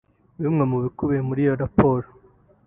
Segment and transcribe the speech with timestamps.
[0.41, 2.07] Bimwe mu bikubiye muri iyo raporo